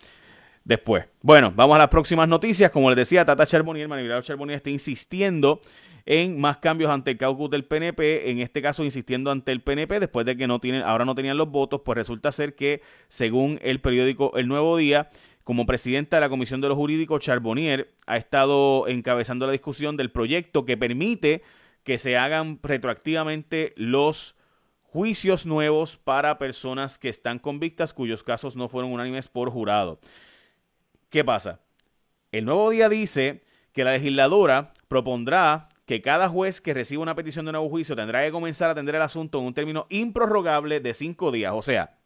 después. 0.66 1.04
Bueno, 1.22 1.52
vamos 1.54 1.76
a 1.76 1.78
las 1.78 1.88
próximas 1.88 2.28
noticias. 2.28 2.70
Como 2.70 2.90
les 2.90 2.96
decía, 2.96 3.24
Tata 3.24 3.46
Charbonnier, 3.46 3.88
Manivillado 3.88 4.20
Charbonnier 4.20 4.56
está 4.56 4.68
insistiendo 4.68 5.60
en 6.04 6.40
más 6.40 6.58
cambios 6.58 6.90
ante 6.90 7.12
el 7.12 7.18
caucus 7.18 7.50
del 7.50 7.64
PNP, 7.64 8.30
en 8.30 8.40
este 8.40 8.62
caso 8.62 8.84
insistiendo 8.84 9.30
ante 9.30 9.52
el 9.52 9.60
PNP 9.62 9.98
después 9.98 10.26
de 10.26 10.36
que 10.36 10.46
no 10.46 10.60
tienen, 10.60 10.82
ahora 10.82 11.04
no 11.04 11.14
tenían 11.14 11.36
los 11.36 11.50
votos, 11.50 11.80
pues 11.84 11.96
resulta 11.96 12.30
ser 12.30 12.54
que 12.54 12.80
según 13.08 13.58
el 13.62 13.80
periódico 13.80 14.32
El 14.36 14.46
Nuevo 14.46 14.76
Día, 14.76 15.08
como 15.42 15.66
presidenta 15.66 16.16
de 16.16 16.20
la 16.20 16.28
Comisión 16.28 16.60
de 16.60 16.69
los 16.69 16.76
Jurídicos, 16.76 17.20
Charbonnier 17.20 17.92
ha 18.06 18.16
estado 18.16 18.86
encabezando 18.88 19.46
la 19.46 19.52
discusión 19.52 19.96
del 19.96 20.10
proyecto 20.10 20.64
que 20.64 20.76
permite 20.76 21.42
que 21.82 21.98
se 21.98 22.16
hagan 22.16 22.58
retroactivamente 22.62 23.72
los 23.76 24.36
juicios 24.82 25.44
nuevos 25.44 25.96
para 25.96 26.38
personas 26.38 26.98
que 26.98 27.08
están 27.08 27.38
convictas 27.38 27.92
cuyos 27.92 28.22
casos 28.22 28.56
no 28.56 28.69
fueron 28.69 28.92
unánimes 28.92 29.28
por 29.28 29.50
jurado. 29.50 30.00
¿Qué 31.11 31.25
pasa? 31.25 31.61
El 32.32 32.44
nuevo 32.44 32.70
día 32.70 32.88
dice 32.88 33.44
que 33.73 33.85
la 33.85 33.93
legisladora 33.93 34.73
propondrá 34.88 35.69
que 35.87 36.03
cada 36.03 36.29
juez 36.29 36.61
que 36.61 36.75
reciba 36.75 37.03
una 37.03 37.14
petición 37.14 37.47
de 37.47 37.53
nuevo 37.53 37.69
juicio 37.69 37.94
tendrá 37.94 38.25
que 38.25 38.32
comenzar 38.32 38.69
a 38.69 38.73
atender 38.73 38.97
el 38.97 39.03
asunto 39.03 39.38
en 39.38 39.44
un 39.44 39.55
término 39.55 39.87
improrrogable 39.88 40.81
de 40.81 40.94
cinco 40.94 41.31
días. 41.31 41.53
O 41.55 41.62
sea, 41.62 41.97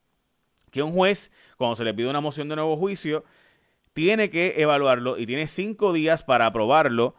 que 0.70 0.82
un 0.82 0.93
juez, 0.93 1.32
cuando 1.56 1.76
se 1.76 1.85
le 1.85 1.94
pide 1.94 2.08
una 2.08 2.20
moción 2.20 2.49
de 2.49 2.56
nuevo 2.56 2.76
juicio, 2.76 3.25
tiene 3.94 4.31
que 4.31 4.61
evaluarlo 4.61 5.19
y 5.19 5.26
tiene 5.26 5.49
cinco 5.49 5.93
días 5.93 6.23
para 6.23 6.47
aprobarlo 6.47 7.14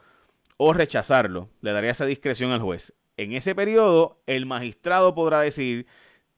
o 0.57 0.74
rechazarlo. 0.74 1.50
Le 1.62 1.72
daría 1.72 1.92
esa 1.92 2.06
discreción 2.06 2.51
al 2.51 2.62
juez. 2.62 2.94
En 3.18 3.33
ese 3.33 3.56
periodo, 3.56 4.22
el 4.28 4.45
magistrado 4.45 5.16
podrá 5.16 5.42
decir 5.42 5.88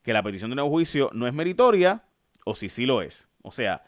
que 0.01 0.13
la 0.13 0.23
petición 0.23 0.49
de 0.49 0.55
nuevo 0.55 0.69
juicio 0.69 1.09
no 1.13 1.27
es 1.27 1.33
meritoria 1.33 2.03
o 2.45 2.55
si 2.55 2.69
sí 2.69 2.85
lo 2.85 3.01
es. 3.01 3.27
O 3.41 3.51
sea, 3.51 3.83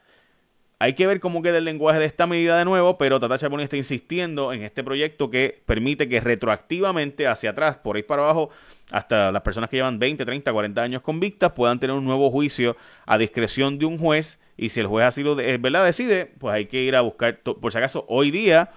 hay 0.79 0.93
que 0.93 1.07
ver 1.07 1.19
cómo 1.19 1.41
queda 1.41 1.57
el 1.57 1.65
lenguaje 1.65 1.99
de 1.99 2.05
esta 2.05 2.27
medida 2.27 2.57
de 2.57 2.65
nuevo, 2.65 2.97
pero 2.97 3.19
Tata 3.19 3.37
Charbonnier 3.37 3.65
está 3.65 3.77
insistiendo 3.77 4.51
en 4.51 4.63
este 4.63 4.83
proyecto 4.83 5.29
que 5.29 5.61
permite 5.65 6.09
que 6.09 6.19
retroactivamente 6.19 7.27
hacia 7.27 7.51
atrás, 7.51 7.77
por 7.77 7.95
ahí 7.95 8.03
para 8.03 8.23
abajo, 8.23 8.49
hasta 8.91 9.31
las 9.31 9.41
personas 9.41 9.69
que 9.69 9.77
llevan 9.77 9.99
20, 9.99 10.25
30, 10.25 10.51
40 10.51 10.81
años 10.81 11.01
convictas 11.01 11.51
puedan 11.53 11.79
tener 11.79 11.95
un 11.95 12.03
nuevo 12.03 12.29
juicio 12.29 12.75
a 13.05 13.17
discreción 13.17 13.77
de 13.79 13.85
un 13.85 13.97
juez 13.97 14.39
y 14.57 14.69
si 14.69 14.79
el 14.79 14.87
juez 14.87 15.05
así 15.05 15.23
lo 15.23 15.35
verdad 15.35 15.85
decide, 15.85 16.25
pues 16.39 16.53
hay 16.53 16.65
que 16.65 16.81
ir 16.81 16.95
a 16.95 17.01
buscar, 17.01 17.39
por 17.39 17.71
si 17.71 17.77
acaso, 17.77 18.05
hoy 18.07 18.31
día 18.31 18.69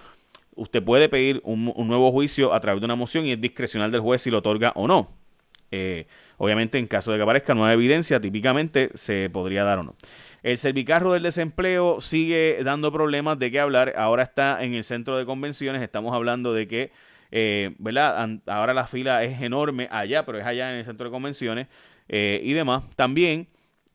usted 0.55 0.83
puede 0.83 1.09
pedir 1.09 1.41
un, 1.43 1.73
nuevo 1.87 2.11
juicio 2.11 2.53
a 2.53 2.59
través 2.59 2.81
de 2.81 2.85
una 2.85 2.95
moción 2.95 3.25
y 3.25 3.31
es 3.31 3.41
discrecional 3.41 3.91
del 3.91 4.01
juez 4.01 4.21
si 4.21 4.29
lo 4.29 4.39
otorga 4.39 4.73
o 4.75 4.87
no. 4.87 5.09
Eh, 5.71 6.07
obviamente, 6.37 6.79
en 6.79 6.87
caso 6.87 7.11
de 7.11 7.17
que 7.17 7.23
aparezca 7.23 7.53
nueva 7.53 7.73
evidencia, 7.73 8.19
típicamente 8.19 8.89
se 8.95 9.29
podría 9.29 9.63
dar 9.63 9.79
o 9.79 9.83
no. 9.83 9.95
El 10.41 10.57
servicarro 10.57 11.13
del 11.13 11.23
desempleo 11.23 11.99
sigue 12.01 12.59
dando 12.63 12.91
problemas 12.91 13.37
de 13.39 13.51
qué 13.51 13.59
hablar. 13.59 13.93
Ahora 13.97 14.23
está 14.23 14.63
en 14.63 14.73
el 14.73 14.83
centro 14.83 15.17
de 15.17 15.25
convenciones. 15.25 15.81
Estamos 15.81 16.13
hablando 16.13 16.53
de 16.53 16.67
que, 16.67 16.91
eh, 17.31 17.75
¿verdad? 17.77 18.39
Ahora 18.47 18.73
la 18.73 18.87
fila 18.87 19.23
es 19.23 19.41
enorme 19.41 19.87
allá, 19.91 20.25
pero 20.25 20.37
es 20.39 20.45
allá 20.45 20.71
en 20.71 20.77
el 20.77 20.85
centro 20.85 21.05
de 21.05 21.11
convenciones 21.11 21.67
eh, 22.07 22.39
y 22.43 22.53
demás. 22.53 22.83
También 22.95 23.47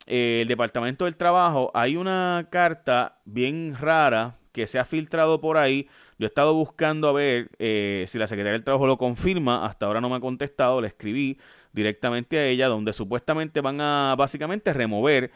eh, 0.06 0.40
el 0.42 0.48
Departamento 0.48 1.06
del 1.06 1.16
Trabajo, 1.16 1.70
hay 1.72 1.96
una 1.96 2.46
carta 2.50 3.18
bien 3.24 3.74
rara 3.78 4.34
que 4.52 4.66
se 4.66 4.78
ha 4.78 4.84
filtrado 4.84 5.40
por 5.40 5.56
ahí. 5.56 5.88
Yo 6.18 6.26
he 6.26 6.28
estado 6.28 6.54
buscando 6.54 7.08
a 7.08 7.12
ver 7.12 7.48
si 7.58 8.18
la 8.18 8.28
Secretaría 8.28 8.52
del 8.52 8.64
Trabajo 8.64 8.86
lo 8.86 8.98
confirma. 8.98 9.66
Hasta 9.66 9.86
ahora 9.86 10.00
no 10.00 10.08
me 10.10 10.16
ha 10.16 10.20
contestado. 10.20 10.80
Le 10.80 10.88
escribí 10.88 11.38
directamente 11.72 12.38
a 12.38 12.46
ella, 12.46 12.68
donde 12.68 12.92
supuestamente 12.92 13.60
van 13.60 13.80
a 13.80 14.14
básicamente 14.16 14.72
remover 14.72 15.32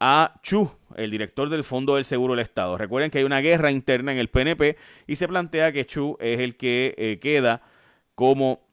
a 0.00 0.40
Chu, 0.42 0.70
el 0.96 1.10
director 1.10 1.48
del 1.48 1.64
Fondo 1.64 1.96
del 1.96 2.04
Seguro 2.04 2.34
del 2.34 2.42
Estado. 2.42 2.78
Recuerden 2.78 3.10
que 3.10 3.18
hay 3.18 3.24
una 3.24 3.40
guerra 3.40 3.70
interna 3.70 4.12
en 4.12 4.18
el 4.18 4.28
PNP 4.28 4.76
y 5.06 5.16
se 5.16 5.28
plantea 5.28 5.72
que 5.72 5.86
Chu 5.86 6.16
es 6.20 6.40
el 6.40 6.56
que 6.56 6.94
eh, 6.98 7.18
queda 7.20 7.62
como 8.14 8.68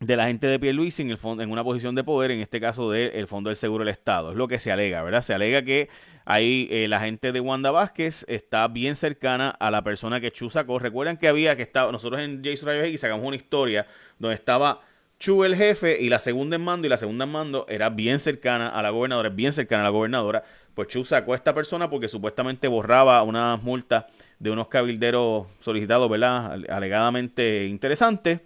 de 0.00 0.16
la 0.16 0.26
gente 0.26 0.46
de 0.46 0.58
Pierluisi 0.58 1.02
en, 1.02 1.10
el 1.10 1.18
fondo, 1.18 1.42
en 1.42 1.50
una 1.50 1.62
posición 1.62 1.94
de 1.94 2.02
poder, 2.02 2.30
en 2.30 2.40
este 2.40 2.58
caso 2.58 2.90
del 2.90 3.26
Fondo 3.28 3.50
del 3.50 3.56
Seguro 3.56 3.84
del 3.84 3.92
Estado. 3.92 4.30
Es 4.30 4.36
lo 4.36 4.48
que 4.48 4.58
se 4.58 4.72
alega, 4.72 5.02
¿verdad? 5.02 5.20
Se 5.20 5.34
alega 5.34 5.62
que 5.62 5.90
ahí 6.24 6.68
eh, 6.70 6.88
la 6.88 7.00
gente 7.00 7.32
de 7.32 7.40
Wanda 7.40 7.70
Vázquez 7.70 8.24
está 8.26 8.66
bien 8.68 8.96
cercana 8.96 9.50
a 9.50 9.70
la 9.70 9.84
persona 9.84 10.18
que 10.18 10.32
Chu 10.32 10.48
sacó. 10.48 10.78
Recuerden 10.78 11.18
que 11.18 11.28
había 11.28 11.54
que 11.54 11.62
estaba, 11.62 11.92
nosotros 11.92 12.20
en 12.22 12.42
Jason 12.42 12.68
Rayos 12.68 12.86
X 12.86 13.02
sacamos 13.02 13.26
una 13.26 13.36
historia 13.36 13.86
donde 14.18 14.36
estaba 14.36 14.80
Chu 15.20 15.44
el 15.44 15.54
jefe 15.54 16.00
y 16.00 16.08
la 16.08 16.18
segunda 16.18 16.56
en 16.56 16.62
mando, 16.62 16.86
y 16.86 16.90
la 16.90 16.96
segunda 16.96 17.26
en 17.26 17.30
mando 17.30 17.66
era 17.68 17.90
bien 17.90 18.18
cercana 18.18 18.70
a 18.70 18.80
la 18.80 18.88
gobernadora, 18.88 19.28
bien 19.28 19.52
cercana 19.52 19.82
a 19.82 19.84
la 19.84 19.90
gobernadora, 19.90 20.44
pues 20.74 20.88
Chu 20.88 21.04
sacó 21.04 21.34
a 21.34 21.36
esta 21.36 21.54
persona 21.54 21.90
porque 21.90 22.08
supuestamente 22.08 22.68
borraba 22.68 23.22
unas 23.22 23.62
multas 23.62 24.06
de 24.38 24.50
unos 24.50 24.68
cabilderos 24.68 25.46
solicitados, 25.60 26.08
¿verdad? 26.08 26.58
Alegadamente 26.70 27.66
interesantes. 27.66 28.40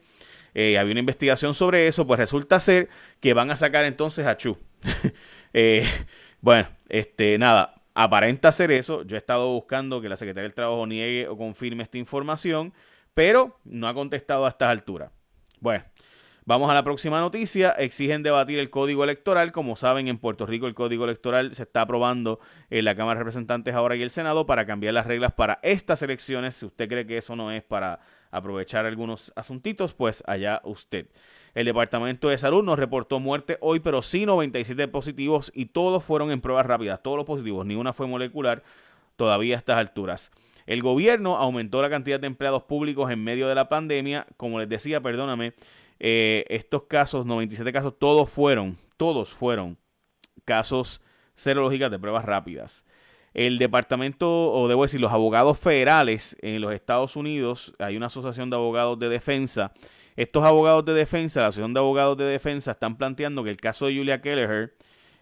Eh, 0.53 0.77
había 0.77 0.91
una 0.91 1.01
investigación 1.01 1.55
sobre 1.55 1.87
eso, 1.87 2.09
pues 2.09 2.19
resulta 2.19 2.59
ser 2.59 2.89
que 3.21 3.35
van 3.35 3.53
a 3.53 3.57
sacar 3.57 3.85
entonces 3.85 4.27
a 4.27 4.37
Chu. 4.37 4.59
Eh, 5.57 5.87
bueno, 6.41 6.67
este, 6.89 7.39
nada, 7.39 7.81
aparenta 7.95 8.51
ser 8.51 8.73
eso. 8.73 9.05
Yo 9.05 9.15
he 9.15 9.19
estado 9.19 9.53
buscando 9.53 10.01
que 10.01 10.09
la 10.09 10.17
Secretaría 10.17 10.43
del 10.43 10.55
Trabajo 10.55 10.85
niegue 10.85 11.29
o 11.29 11.37
confirme 11.37 11.85
esta 11.85 11.97
información, 11.97 12.75
pero 13.15 13.61
no 13.63 13.87
ha 13.87 13.95
contestado 13.95 14.47
a 14.47 14.49
estas 14.49 14.71
alturas. 14.71 15.13
Bueno, 15.61 15.85
Vamos 16.47 16.71
a 16.71 16.75
la 16.75 16.85
próxima 16.85 17.21
noticia. 17.21 17.71
Exigen 17.71 18.23
debatir 18.23 18.59
el 18.59 18.69
código 18.69 19.03
electoral. 19.03 19.51
Como 19.51 19.77
saben, 19.77 20.09
en 20.09 20.19
Puerto 20.19 20.45
Rico 20.45 20.67
el 20.67 20.75
código 20.75 21.05
electoral 21.05 21.55
se 21.55 21.63
está 21.63 21.81
aprobando 21.81 22.39
en 22.69 22.85
la 22.85 22.95
Cámara 22.95 23.15
de 23.19 23.25
Representantes 23.25 23.75
ahora 23.75 23.97
y 23.97 24.03
el 24.03 24.11
Senado 24.11 24.45
para 24.45 24.67
cambiar 24.67 24.93
las 24.93 25.07
reglas 25.07 25.33
para 25.33 25.59
estas 25.63 26.03
elecciones. 26.03 26.55
Si 26.55 26.67
usted 26.67 26.87
cree 26.87 27.07
que 27.07 27.17
eso 27.17 27.35
no 27.35 27.51
es 27.51 27.63
para 27.63 28.01
aprovechar 28.31 28.85
algunos 28.85 29.33
asuntitos, 29.37 29.95
pues 29.95 30.23
allá 30.27 30.61
usted. 30.65 31.07
El 31.55 31.65
Departamento 31.65 32.29
de 32.29 32.37
Salud 32.37 32.63
nos 32.63 32.79
reportó 32.79 33.21
muerte 33.21 33.57
hoy, 33.63 33.81
pero 33.81 34.03
sí 34.03 34.27
97 34.27 34.87
positivos 34.89 35.51
y 35.55 35.67
todos 35.67 36.05
fueron 36.05 36.31
en 36.31 36.43
pruebas 36.43 36.67
rápidas, 36.67 37.03
todos 37.03 37.17
los 37.17 37.25
positivos, 37.25 37.65
ni 37.65 37.75
una 37.75 37.95
fue 37.95 38.07
molecular 38.07 38.63
todavía 39.17 39.55
a 39.55 39.59
estas 39.59 39.79
alturas. 39.79 40.31
El 40.67 40.83
gobierno 40.83 41.37
aumentó 41.37 41.83
la 41.83 41.91
cantidad 41.91 42.19
de 42.19 42.27
empleados 42.27 42.63
públicos 42.63 43.11
en 43.11 43.23
medio 43.23 43.49
de 43.49 43.55
la 43.55 43.69
pandemia. 43.69 44.27
Como 44.39 44.59
les 44.59 44.69
decía, 44.69 45.03
perdóname, 45.03 45.53
eh, 46.01 46.45
estos 46.49 46.85
casos, 46.85 47.27
97 47.27 47.73
casos, 47.73 47.95
todos 47.99 48.31
fueron, 48.31 48.79
todos 48.97 49.31
fueron 49.31 49.79
casos 50.45 51.01
serológicas 51.35 51.91
de 51.91 51.99
pruebas 51.99 52.25
rápidas. 52.25 52.85
El 53.33 53.59
departamento, 53.59 54.53
o 54.53 54.69
debo 54.69 54.83
decir, 54.83 55.01
los 55.01 55.13
abogados 55.13 55.59
federales 55.59 56.37
en 56.41 56.61
los 56.61 56.73
Estados 56.73 57.17
Unidos, 57.17 57.75
hay 57.79 57.97
una 57.97 58.07
asociación 58.07 58.49
de 58.49 58.57
abogados 58.57 58.99
de 58.99 59.09
defensa. 59.09 59.73
Estos 60.15 60.45
abogados 60.45 60.85
de 60.85 60.95
defensa, 60.95 61.41
la 61.41 61.49
asociación 61.49 61.75
de 61.75 61.81
abogados 61.81 62.17
de 62.17 62.25
defensa, 62.25 62.73
están 62.73 62.97
planteando 62.97 63.43
que 63.43 63.51
el 63.51 63.57
caso 63.57 63.87
de 63.87 63.97
Julia 63.97 64.21
Kelleher 64.21 64.77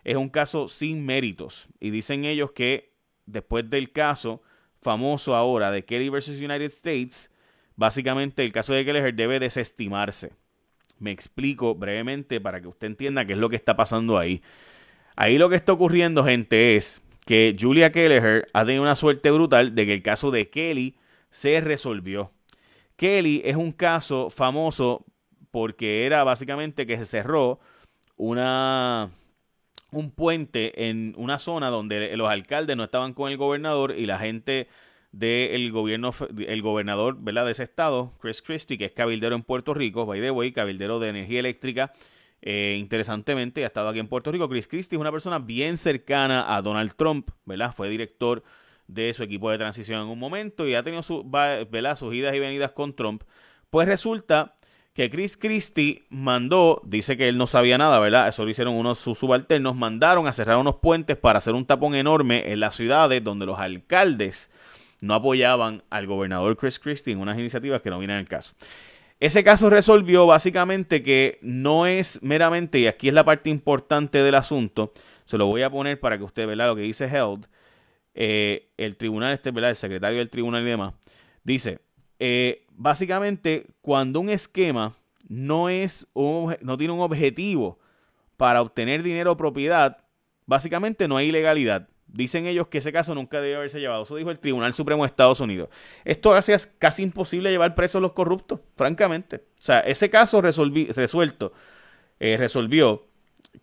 es 0.04 0.16
un 0.16 0.28
caso 0.28 0.68
sin 0.68 1.06
méritos. 1.06 1.68
Y 1.80 1.90
dicen 1.90 2.26
ellos 2.26 2.52
que 2.52 2.92
después 3.24 3.68
del 3.70 3.92
caso 3.92 4.42
famoso 4.82 5.34
ahora 5.34 5.70
de 5.70 5.84
Kelly 5.84 6.10
versus 6.10 6.38
United 6.38 6.70
States, 6.70 7.30
básicamente 7.76 8.44
el 8.44 8.52
caso 8.52 8.74
de 8.74 8.84
Kelleher 8.84 9.14
debe 9.14 9.40
desestimarse. 9.40 10.32
Me 11.02 11.10
explico 11.10 11.74
brevemente 11.74 12.40
para 12.40 12.60
que 12.60 12.68
usted 12.68 12.86
entienda 12.86 13.24
qué 13.24 13.32
es 13.32 13.38
lo 13.38 13.50
que 13.50 13.56
está 13.56 13.76
pasando 13.76 14.18
ahí. 14.18 14.40
Ahí 15.16 15.36
lo 15.36 15.48
que 15.48 15.56
está 15.56 15.72
ocurriendo, 15.72 16.24
gente, 16.24 16.76
es 16.76 17.02
que 17.26 17.56
Julia 17.58 17.90
Kelleher 17.90 18.46
ha 18.52 18.64
tenido 18.64 18.82
una 18.82 18.94
suerte 18.94 19.30
brutal 19.30 19.74
de 19.74 19.84
que 19.84 19.94
el 19.94 20.02
caso 20.02 20.30
de 20.30 20.48
Kelly 20.48 20.96
se 21.30 21.60
resolvió. 21.60 22.30
Kelly 22.96 23.42
es 23.44 23.56
un 23.56 23.72
caso 23.72 24.30
famoso 24.30 25.04
porque 25.50 26.06
era 26.06 26.22
básicamente 26.22 26.86
que 26.86 26.96
se 26.96 27.06
cerró 27.06 27.58
una 28.16 29.10
un 29.90 30.10
puente 30.10 30.88
en 30.88 31.14
una 31.18 31.38
zona 31.38 31.68
donde 31.68 32.16
los 32.16 32.30
alcaldes 32.30 32.76
no 32.76 32.84
estaban 32.84 33.12
con 33.12 33.30
el 33.30 33.36
gobernador 33.36 33.94
y 33.98 34.06
la 34.06 34.18
gente 34.18 34.68
del 35.12 35.70
gobierno, 35.70 36.12
el 36.46 36.62
gobernador 36.62 37.18
de 37.18 37.50
ese 37.50 37.62
estado, 37.62 38.12
Chris 38.20 38.42
Christie, 38.42 38.78
que 38.78 38.86
es 38.86 38.92
cabildero 38.92 39.36
en 39.36 39.42
Puerto 39.42 39.74
Rico, 39.74 40.06
by 40.06 40.20
the 40.20 40.30
way, 40.30 40.52
cabildero 40.52 40.98
de 40.98 41.10
energía 41.10 41.40
eléctrica. 41.40 41.92
Eh, 42.40 42.76
interesantemente, 42.78 43.62
ha 43.62 43.66
estado 43.68 43.88
aquí 43.88 44.00
en 44.00 44.08
Puerto 44.08 44.32
Rico. 44.32 44.48
Chris 44.48 44.66
Christie 44.66 44.96
es 44.96 45.00
una 45.00 45.12
persona 45.12 45.38
bien 45.38 45.76
cercana 45.76 46.56
a 46.56 46.62
Donald 46.62 46.94
Trump, 46.96 47.30
¿verdad? 47.44 47.72
Fue 47.72 47.88
director 47.88 48.42
de 48.88 49.14
su 49.14 49.22
equipo 49.22 49.50
de 49.50 49.58
transición 49.58 50.02
en 50.02 50.08
un 50.08 50.18
momento 50.18 50.66
y 50.66 50.74
ha 50.74 50.82
tenido 50.82 51.02
sus 51.02 51.24
idas 51.24 52.34
y 52.34 52.38
venidas 52.38 52.72
con 52.72 52.94
Trump. 52.94 53.22
Pues 53.70 53.86
resulta 53.86 54.56
que 54.92 55.08
Chris 55.08 55.36
Christie 55.36 56.04
mandó, 56.10 56.82
dice 56.84 57.16
que 57.16 57.28
él 57.28 57.38
no 57.38 57.46
sabía 57.46 57.78
nada, 57.78 57.98
¿verdad? 57.98 58.28
Eso 58.28 58.44
lo 58.44 58.50
hicieron 58.50 58.74
unos 58.74 58.98
sus 58.98 59.18
subalternos, 59.18 59.76
mandaron 59.76 60.26
a 60.26 60.32
cerrar 60.32 60.58
unos 60.58 60.76
puentes 60.76 61.16
para 61.16 61.38
hacer 61.38 61.54
un 61.54 61.64
tapón 61.64 61.94
enorme 61.94 62.52
en 62.52 62.60
las 62.60 62.74
ciudades 62.74 63.22
donde 63.24 63.46
los 63.46 63.58
alcaldes 63.58 64.50
no 65.02 65.14
apoyaban 65.14 65.82
al 65.90 66.06
gobernador 66.06 66.56
Chris 66.56 66.78
Christie 66.78 67.12
en 67.12 67.20
unas 67.20 67.38
iniciativas 67.38 67.82
que 67.82 67.90
no 67.90 67.98
vienen 67.98 68.16
al 68.18 68.28
caso. 68.28 68.54
Ese 69.20 69.44
caso 69.44 69.68
resolvió 69.68 70.26
básicamente 70.26 71.02
que 71.02 71.38
no 71.42 71.86
es 71.86 72.22
meramente, 72.22 72.78
y 72.78 72.86
aquí 72.86 73.08
es 73.08 73.14
la 73.14 73.24
parte 73.24 73.50
importante 73.50 74.22
del 74.22 74.36
asunto, 74.36 74.92
se 75.26 75.36
lo 75.38 75.46
voy 75.46 75.62
a 75.62 75.70
poner 75.70 76.00
para 76.00 76.18
que 76.18 76.24
usted 76.24 76.46
vea 76.46 76.66
lo 76.66 76.76
que 76.76 76.82
dice 76.82 77.04
Held, 77.04 77.46
eh, 78.14 78.68
el 78.76 78.96
tribunal, 78.96 79.34
este, 79.34 79.50
¿verdad? 79.50 79.70
el 79.70 79.76
secretario 79.76 80.18
del 80.18 80.30
tribunal 80.30 80.62
y 80.62 80.70
demás, 80.70 80.94
dice, 81.42 81.80
eh, 82.18 82.64
básicamente 82.70 83.66
cuando 83.80 84.20
un 84.20 84.28
esquema 84.28 84.94
no, 85.28 85.68
es 85.68 86.06
no 86.14 86.76
tiene 86.78 86.92
un 86.92 87.00
objetivo 87.00 87.78
para 88.36 88.62
obtener 88.62 89.02
dinero 89.02 89.32
o 89.32 89.36
propiedad, 89.36 89.98
básicamente 90.46 91.08
no 91.08 91.16
hay 91.16 91.28
ilegalidad. 91.28 91.88
Dicen 92.12 92.46
ellos 92.46 92.68
que 92.68 92.78
ese 92.78 92.92
caso 92.92 93.14
nunca 93.14 93.40
debe 93.40 93.56
haberse 93.56 93.80
llevado. 93.80 94.02
Eso 94.02 94.16
dijo 94.16 94.30
el 94.30 94.38
Tribunal 94.38 94.74
Supremo 94.74 95.02
de 95.02 95.06
Estados 95.06 95.40
Unidos. 95.40 95.70
Esto 96.04 96.34
hace 96.34 96.54
casi 96.78 97.02
imposible 97.02 97.50
llevar 97.50 97.74
presos 97.74 97.96
a 97.96 98.00
los 98.00 98.12
corruptos, 98.12 98.60
francamente. 98.76 99.36
O 99.36 99.62
sea, 99.62 99.80
ese 99.80 100.10
caso 100.10 100.42
resuelto 100.42 101.52
eh, 102.20 102.36
resolvió 102.36 103.06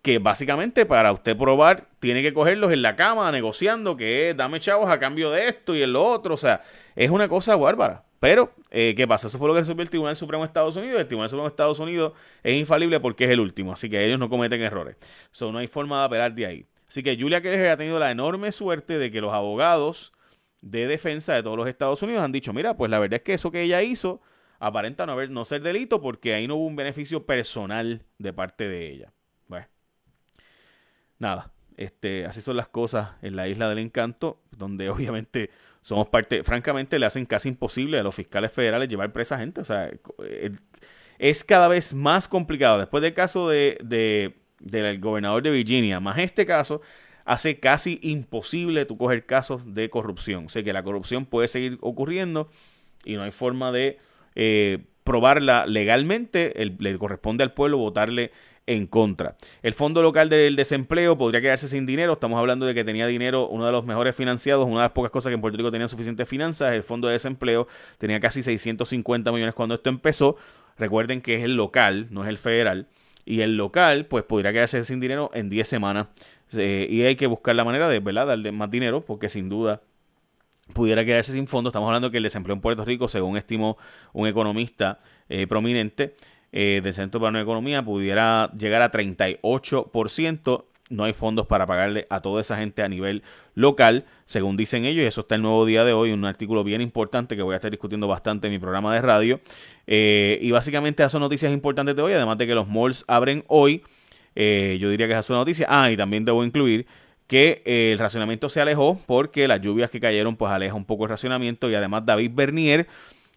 que 0.02 0.18
básicamente 0.18 0.86
para 0.86 1.12
usted 1.12 1.36
probar 1.36 1.88
tiene 2.00 2.22
que 2.22 2.32
cogerlos 2.32 2.72
en 2.72 2.82
la 2.82 2.96
cama 2.96 3.30
negociando 3.32 3.96
que 3.96 4.34
dame 4.36 4.60
chavos 4.60 4.88
a 4.90 4.98
cambio 4.98 5.30
de 5.30 5.48
esto 5.48 5.74
y 5.76 5.82
en 5.82 5.92
lo 5.92 6.04
otro. 6.04 6.34
O 6.34 6.38
sea, 6.38 6.62
es 6.96 7.10
una 7.10 7.28
cosa 7.28 7.56
bárbara. 7.56 8.04
Pero, 8.20 8.52
eh, 8.70 8.94
¿qué 8.96 9.08
pasa? 9.08 9.28
Eso 9.28 9.38
fue 9.38 9.48
lo 9.48 9.54
que 9.54 9.60
resolvió 9.60 9.82
el 9.82 9.88
Tribunal 9.88 10.14
Supremo 10.16 10.42
de 10.42 10.48
Estados 10.48 10.76
Unidos. 10.76 11.00
El 11.00 11.06
Tribunal 11.06 11.30
Supremo 11.30 11.44
de 11.44 11.52
Estados 11.52 11.78
Unidos 11.78 12.12
es 12.42 12.54
infalible 12.54 13.00
porque 13.00 13.24
es 13.24 13.30
el 13.30 13.40
último. 13.40 13.72
Así 13.72 13.88
que 13.88 14.04
ellos 14.04 14.18
no 14.18 14.28
cometen 14.28 14.60
errores. 14.60 14.96
So, 15.32 15.50
no 15.50 15.58
hay 15.58 15.66
forma 15.68 16.00
de 16.00 16.04
apelar 16.04 16.34
de 16.34 16.46
ahí. 16.46 16.66
Así 16.90 17.04
que 17.04 17.16
Julia 17.16 17.40
Keller 17.40 17.68
ha 17.68 17.76
tenido 17.76 18.00
la 18.00 18.10
enorme 18.10 18.50
suerte 18.50 18.98
de 18.98 19.12
que 19.12 19.20
los 19.20 19.32
abogados 19.32 20.12
de 20.60 20.88
defensa 20.88 21.32
de 21.34 21.42
todos 21.44 21.56
los 21.56 21.68
Estados 21.68 22.02
Unidos 22.02 22.20
han 22.20 22.32
dicho, 22.32 22.52
mira, 22.52 22.76
pues 22.76 22.90
la 22.90 22.98
verdad 22.98 23.18
es 23.18 23.22
que 23.22 23.34
eso 23.34 23.52
que 23.52 23.62
ella 23.62 23.80
hizo 23.80 24.20
aparenta 24.58 25.06
no, 25.06 25.12
haber, 25.12 25.30
no 25.30 25.44
ser 25.44 25.62
delito 25.62 26.00
porque 26.00 26.34
ahí 26.34 26.48
no 26.48 26.56
hubo 26.56 26.66
un 26.66 26.74
beneficio 26.74 27.26
personal 27.26 28.02
de 28.18 28.32
parte 28.32 28.68
de 28.68 28.90
ella. 28.90 29.12
Bueno, 29.46 29.68
nada, 31.20 31.52
este, 31.76 32.26
así 32.26 32.40
son 32.40 32.56
las 32.56 32.66
cosas 32.66 33.10
en 33.22 33.36
la 33.36 33.46
isla 33.46 33.68
del 33.68 33.78
encanto, 33.78 34.42
donde 34.50 34.90
obviamente 34.90 35.50
somos 35.82 36.08
parte, 36.08 36.42
francamente 36.42 36.98
le 36.98 37.06
hacen 37.06 37.24
casi 37.24 37.50
imposible 37.50 38.00
a 38.00 38.02
los 38.02 38.16
fiscales 38.16 38.50
federales 38.50 38.88
llevar 38.88 39.12
presa 39.12 39.38
gente. 39.38 39.60
O 39.60 39.64
sea, 39.64 39.92
es 41.18 41.44
cada 41.44 41.68
vez 41.68 41.94
más 41.94 42.26
complicado. 42.26 42.80
Después 42.80 43.00
del 43.00 43.14
caso 43.14 43.48
de 43.48 43.78
del 44.60 45.00
gobernador 45.00 45.42
de 45.42 45.50
Virginia, 45.50 45.98
más 46.00 46.18
este 46.18 46.46
caso, 46.46 46.80
hace 47.24 47.58
casi 47.58 47.98
imposible 48.02 48.84
tú 48.84 48.96
coger 48.96 49.26
casos 49.26 49.74
de 49.74 49.90
corrupción. 49.90 50.46
O 50.46 50.48
sea 50.48 50.62
que 50.62 50.72
la 50.72 50.82
corrupción 50.82 51.26
puede 51.26 51.48
seguir 51.48 51.78
ocurriendo 51.80 52.48
y 53.04 53.14
no 53.14 53.22
hay 53.22 53.30
forma 53.30 53.72
de 53.72 53.98
eh, 54.34 54.78
probarla 55.04 55.66
legalmente. 55.66 56.52
le 56.78 56.98
corresponde 56.98 57.42
al 57.42 57.52
pueblo 57.52 57.78
votarle 57.78 58.32
en 58.66 58.86
contra. 58.86 59.36
El 59.62 59.74
Fondo 59.74 60.02
Local 60.02 60.28
del 60.28 60.54
Desempleo 60.54 61.18
podría 61.18 61.40
quedarse 61.40 61.66
sin 61.66 61.86
dinero. 61.86 62.12
Estamos 62.12 62.38
hablando 62.38 62.66
de 62.66 62.74
que 62.74 62.84
tenía 62.84 63.06
dinero, 63.06 63.48
uno 63.48 63.66
de 63.66 63.72
los 63.72 63.84
mejores 63.84 64.14
financiados, 64.14 64.66
una 64.66 64.76
de 64.76 64.84
las 64.84 64.92
pocas 64.92 65.10
cosas 65.10 65.30
que 65.30 65.34
en 65.34 65.40
Puerto 65.40 65.56
Rico 65.56 65.72
tenía 65.72 65.88
suficientes 65.88 66.28
finanzas. 66.28 66.74
El 66.74 66.82
Fondo 66.82 67.08
de 67.08 67.14
Desempleo 67.14 67.66
tenía 67.98 68.20
casi 68.20 68.42
650 68.42 69.32
millones 69.32 69.54
cuando 69.54 69.74
esto 69.74 69.88
empezó. 69.88 70.36
Recuerden 70.78 71.20
que 71.20 71.36
es 71.36 71.42
el 71.42 71.56
local, 71.56 72.06
no 72.10 72.22
es 72.22 72.28
el 72.28 72.38
federal 72.38 72.86
y 73.24 73.40
el 73.40 73.56
local 73.56 74.06
pues 74.06 74.24
podría 74.24 74.52
quedarse 74.52 74.84
sin 74.84 75.00
dinero 75.00 75.30
en 75.34 75.50
10 75.50 75.66
semanas 75.66 76.08
eh, 76.52 76.86
y 76.90 77.02
hay 77.02 77.16
que 77.16 77.26
buscar 77.26 77.54
la 77.54 77.64
manera 77.64 77.88
de 77.88 78.00
¿verdad? 78.00 78.26
darle 78.26 78.52
más 78.52 78.70
dinero 78.70 79.04
porque 79.04 79.28
sin 79.28 79.48
duda 79.48 79.82
pudiera 80.72 81.04
quedarse 81.04 81.32
sin 81.32 81.46
fondos. 81.46 81.70
Estamos 81.70 81.88
hablando 81.88 82.10
que 82.10 82.18
el 82.18 82.22
desempleo 82.22 82.54
en 82.54 82.60
Puerto 82.60 82.84
Rico, 82.84 83.08
según 83.08 83.36
estimó 83.36 83.76
un 84.12 84.26
economista 84.26 85.00
eh, 85.28 85.46
prominente 85.46 86.14
eh, 86.52 86.80
del 86.82 86.94
Centro 86.94 87.20
para 87.20 87.32
la 87.32 87.42
Economía, 87.42 87.84
pudiera 87.84 88.50
llegar 88.56 88.82
a 88.82 88.90
38% 88.90 90.64
no 90.90 91.04
hay 91.04 91.12
fondos 91.14 91.46
para 91.46 91.66
pagarle 91.66 92.06
a 92.10 92.20
toda 92.20 92.40
esa 92.40 92.56
gente 92.56 92.82
a 92.82 92.88
nivel 92.88 93.22
local, 93.54 94.04
según 94.26 94.56
dicen 94.56 94.84
ellos, 94.84 95.02
y 95.04 95.06
eso 95.06 95.22
está 95.22 95.36
el 95.36 95.42
nuevo 95.42 95.64
día 95.64 95.84
de 95.84 95.92
hoy, 95.92 96.12
un 96.12 96.24
artículo 96.24 96.62
bien 96.62 96.82
importante 96.82 97.36
que 97.36 97.42
voy 97.42 97.54
a 97.54 97.56
estar 97.56 97.70
discutiendo 97.70 98.06
bastante 98.08 98.48
en 98.48 98.52
mi 98.52 98.58
programa 98.58 98.94
de 98.94 99.00
radio. 99.00 99.40
Eh, 99.86 100.38
y 100.42 100.50
básicamente 100.50 101.02
esas 101.02 101.20
noticias 101.20 101.52
importantes 101.52 101.96
de 101.96 102.02
hoy, 102.02 102.12
además 102.12 102.36
de 102.36 102.46
que 102.46 102.54
los 102.54 102.68
malls 102.68 103.04
abren 103.08 103.44
hoy, 103.48 103.82
eh, 104.34 104.78
yo 104.80 104.90
diría 104.90 105.06
que 105.06 105.12
esa 105.12 105.20
es 105.20 105.30
una 105.30 105.38
noticia. 105.38 105.66
Ah, 105.68 105.90
y 105.90 105.96
también 105.96 106.24
debo 106.24 106.44
incluir 106.44 106.86
que 107.26 107.62
eh, 107.64 107.92
el 107.92 107.98
racionamiento 107.98 108.48
se 108.48 108.60
alejó 108.60 109.00
porque 109.06 109.46
las 109.46 109.60
lluvias 109.60 109.88
que 109.90 110.00
cayeron 110.00 110.34
pues 110.34 110.50
aleja 110.50 110.74
un 110.74 110.84
poco 110.84 111.04
el 111.04 111.10
racionamiento 111.10 111.70
y 111.70 111.76
además 111.76 112.04
David 112.04 112.32
Bernier 112.34 112.88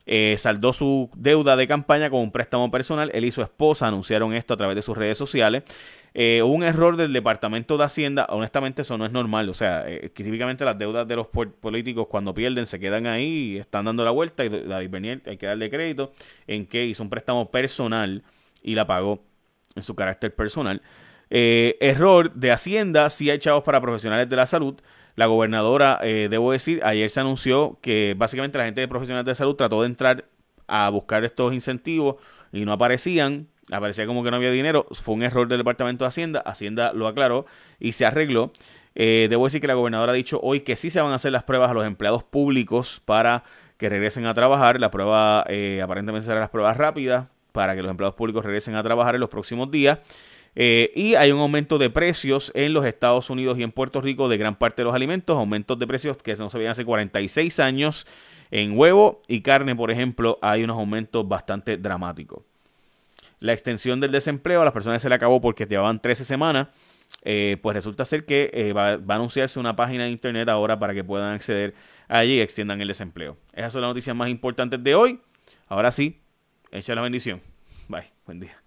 eh, 0.05 0.35
saldó 0.39 0.73
su 0.73 1.09
deuda 1.15 1.55
de 1.55 1.67
campaña 1.67 2.09
con 2.09 2.21
un 2.21 2.31
préstamo 2.31 2.69
personal. 2.71 3.11
Él 3.13 3.25
y 3.25 3.31
su 3.31 3.41
esposa 3.41 3.87
anunciaron 3.87 4.33
esto 4.33 4.55
a 4.55 4.57
través 4.57 4.75
de 4.75 4.81
sus 4.81 4.97
redes 4.97 5.17
sociales. 5.17 5.63
Eh, 6.15 6.43
un 6.43 6.63
error 6.63 6.95
del 6.95 7.11
Departamento 7.11 7.75
de 7.77 7.85
Hacienda, 7.85 8.27
honestamente 8.29 8.83
eso 8.83 8.99
no 8.99 9.05
es 9.05 9.11
normal, 9.11 9.49
o 9.49 9.53
sea, 9.55 9.83
eh, 9.87 10.09
típicamente 10.09 10.63
las 10.63 10.77
deudas 10.77 11.07
de 11.07 11.15
los 11.15 11.27
políticos 11.27 12.05
cuando 12.07 12.35
pierden 12.35 12.67
se 12.67 12.79
quedan 12.79 13.07
ahí 13.07 13.57
están 13.57 13.85
dando 13.85 14.05
la 14.05 14.11
vuelta 14.11 14.45
y 14.45 14.49
David 14.49 14.89
Bernier 14.91 15.21
hay 15.25 15.37
que 15.37 15.47
darle 15.47 15.71
crédito 15.71 16.13
en 16.45 16.67
que 16.67 16.85
hizo 16.85 17.01
un 17.01 17.09
préstamo 17.09 17.49
personal 17.49 18.21
y 18.61 18.75
la 18.75 18.85
pagó 18.85 19.23
en 19.75 19.81
su 19.81 19.95
carácter 19.95 20.35
personal. 20.35 20.83
error 21.29 22.31
de 22.33 22.51
Hacienda, 22.51 23.09
sí 23.09 23.31
hay 23.31 23.39
chavos 23.39 23.63
para 23.63 23.81
profesionales 23.81 24.29
de 24.29 24.35
la 24.35 24.45
salud. 24.45 24.75
La 25.15 25.25
gobernadora, 25.27 25.99
debo 26.03 26.51
decir, 26.51 26.81
ayer 26.83 27.09
se 27.09 27.19
anunció 27.19 27.79
que 27.81 28.15
básicamente 28.17 28.57
la 28.57 28.65
gente 28.65 28.81
de 28.81 28.87
profesionales 28.87 29.25
de 29.25 29.35
salud 29.35 29.55
trató 29.55 29.81
de 29.81 29.87
entrar 29.87 30.25
a 30.67 30.89
buscar 30.89 31.23
estos 31.23 31.53
incentivos 31.53 32.17
y 32.51 32.65
no 32.65 32.73
aparecían 32.73 33.47
aparecía 33.71 34.05
como 34.05 34.23
que 34.23 34.31
no 34.31 34.37
había 34.37 34.51
dinero. 34.51 34.85
Fue 34.91 35.15
un 35.15 35.23
error 35.23 35.47
del 35.47 35.59
Departamento 35.59 36.03
de 36.03 36.09
Hacienda. 36.09 36.39
Hacienda 36.41 36.93
lo 36.93 37.07
aclaró 37.07 37.45
y 37.79 37.93
se 37.93 38.05
arregló. 38.05 38.51
Eh, 38.95 39.27
debo 39.29 39.45
decir 39.45 39.61
que 39.61 39.67
la 39.67 39.73
gobernadora 39.73 40.11
ha 40.11 40.15
dicho 40.15 40.39
hoy 40.43 40.61
que 40.61 40.75
sí 40.75 40.89
se 40.89 41.01
van 41.01 41.11
a 41.11 41.15
hacer 41.15 41.31
las 41.31 41.43
pruebas 41.43 41.71
a 41.71 41.73
los 41.73 41.85
empleados 41.85 42.23
públicos 42.23 43.01
para 43.05 43.43
que 43.77 43.89
regresen 43.89 44.25
a 44.25 44.33
trabajar. 44.33 44.79
La 44.79 44.91
prueba 44.91 45.45
eh, 45.47 45.81
aparentemente 45.81 46.25
será 46.25 46.39
las 46.39 46.49
pruebas 46.49 46.77
rápidas 46.77 47.27
para 47.51 47.75
que 47.75 47.81
los 47.81 47.91
empleados 47.91 48.15
públicos 48.15 48.43
regresen 48.43 48.75
a 48.75 48.83
trabajar 48.83 49.15
en 49.15 49.21
los 49.21 49.29
próximos 49.29 49.71
días. 49.71 49.99
Eh, 50.55 50.91
y 50.95 51.15
hay 51.15 51.31
un 51.31 51.39
aumento 51.39 51.79
de 51.79 51.89
precios 51.89 52.51
en 52.53 52.73
los 52.73 52.85
Estados 52.85 53.31
Unidos 53.31 53.57
y 53.57 53.63
en 53.63 53.71
Puerto 53.71 54.01
Rico 54.01 54.29
de 54.29 54.37
gran 54.37 54.55
parte 54.55 54.83
de 54.83 54.85
los 54.85 54.93
alimentos, 54.93 55.35
aumentos 55.35 55.79
de 55.79 55.87
precios 55.87 56.17
que 56.17 56.35
no 56.35 56.51
se 56.51 56.57
veían 56.59 56.73
hace 56.73 56.85
46 56.85 57.59
años. 57.59 58.05
En 58.51 58.77
huevo 58.77 59.21
y 59.27 59.41
carne, 59.41 59.75
por 59.75 59.89
ejemplo, 59.89 60.37
hay 60.43 60.63
unos 60.63 60.77
aumentos 60.77 61.27
bastante 61.27 61.77
dramáticos 61.77 62.43
la 63.43 63.51
extensión 63.51 63.99
del 63.99 64.13
desempleo 64.13 64.61
a 64.61 64.63
las 64.63 64.73
personas 64.73 65.01
se 65.01 65.09
le 65.09 65.15
acabó 65.15 65.41
porque 65.41 65.65
llevaban 65.65 65.99
13 65.99 66.23
semanas. 66.23 66.69
Eh, 67.23 67.57
pues 67.61 67.75
resulta 67.75 68.05
ser 68.05 68.25
que 68.25 68.49
eh, 68.53 68.71
va, 68.71 68.91
a 68.93 69.15
anunciarse 69.15 69.59
una 69.59 69.75
página 69.75 70.05
de 70.05 70.11
internet 70.11 70.47
ahora 70.47 70.79
para 70.79 70.93
que 70.93 71.03
puedan 71.03 71.33
acceder 71.33 71.75
allí 72.07 72.35
y 72.35 72.39
extiendan 72.39 72.79
el 72.79 72.87
desempleo. 72.87 73.37
Esas 73.51 73.73
son 73.73 73.81
las 73.81 73.89
noticias 73.89 74.15
más 74.15 74.29
importantes 74.29 74.81
de 74.81 74.95
hoy. 74.95 75.19
Ahora 75.67 75.91
sí, 75.91 76.21
echa 76.71 76.95
la 76.95 77.01
bendición. 77.01 77.41
Bye, 77.89 78.13
buen 78.25 78.39
día. 78.39 78.62